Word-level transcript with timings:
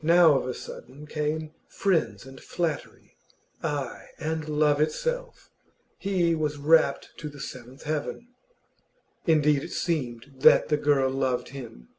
Now 0.00 0.38
of 0.38 0.46
a 0.46 0.54
sudden 0.54 1.06
came 1.06 1.52
friends 1.68 2.24
and 2.24 2.40
flattery, 2.40 3.18
ay, 3.62 4.06
and 4.18 4.48
love 4.48 4.80
itself. 4.80 5.50
He 5.98 6.34
was 6.34 6.56
rapt 6.56 7.10
to 7.18 7.28
the 7.28 7.40
seventh 7.40 7.82
heaven. 7.82 8.28
Indeed, 9.26 9.62
it 9.62 9.72
seemed 9.72 10.32
that 10.38 10.68
the 10.70 10.78
girl 10.78 11.10
loved 11.10 11.50
him. 11.50 11.90